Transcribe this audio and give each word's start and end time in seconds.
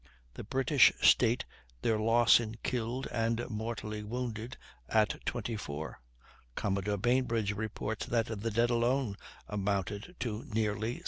The 0.33 0.43
British 0.43 0.91
state 1.03 1.45
their 1.83 1.99
loss 1.99 2.39
in 2.39 2.55
killed 2.63 3.07
and 3.11 3.47
mortally 3.51 4.01
wounded 4.03 4.57
at 4.89 5.23
24; 5.27 6.01
Commodore 6.55 6.97
Bainbridge 6.97 7.51
reports 7.53 8.07
that 8.07 8.25
the 8.25 8.49
dead 8.49 8.71
alone 8.71 9.15
amounted 9.47 10.15
to 10.21 10.43
nearly 10.47 10.93
60! 10.93 10.99